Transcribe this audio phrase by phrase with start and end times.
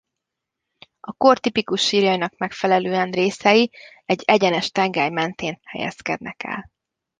[0.99, 3.71] A kor tipikus sírjainak megfelelően részei
[4.05, 6.71] egy egyenes tengely mentén helyezkednek el.